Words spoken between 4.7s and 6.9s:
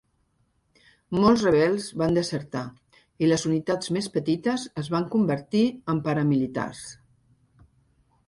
es van convertir en paramilitars.